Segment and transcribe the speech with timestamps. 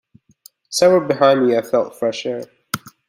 [0.69, 2.45] Somewhere behind me I felt fresh air.